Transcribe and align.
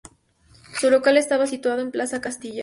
Su 0.79 0.89
local 0.89 1.15
estaba 1.15 1.45
situado 1.45 1.79
en 1.79 1.91
Plaza 1.91 2.21
Castilla. 2.21 2.59